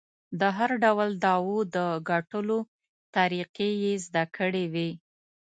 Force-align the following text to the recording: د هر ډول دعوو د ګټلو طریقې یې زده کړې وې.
د 0.39 0.41
هر 0.57 0.69
ډول 0.83 1.09
دعوو 1.23 1.57
د 1.75 1.77
ګټلو 2.09 2.57
طریقې 3.15 3.69
یې 3.83 3.93
زده 4.05 4.23
کړې 4.35 4.65
وې. 4.73 4.89